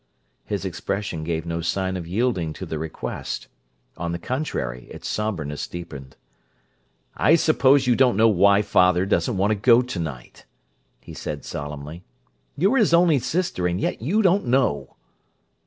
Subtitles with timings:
[0.45, 3.47] His expression gave no sign of yielding to the request;
[3.95, 6.15] on the contrary, its somberness deepened.
[7.15, 10.47] "I suppose you don't know why father doesn't want to go tonight,"
[11.01, 12.03] he said solemnly.
[12.57, 14.95] "You're his only sister, and yet you don't know!"